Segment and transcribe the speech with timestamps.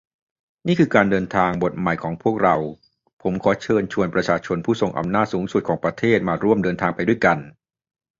[0.67, 2.55] นี่คือการเดินทางบทใหม่ของพวกเรา
[3.21, 7.37] ผมขอเชิญชวนประชาชนผู้ทรงอำนาจสูงสุดของประเทศมาร่วมเดินทางไปด้วยกัน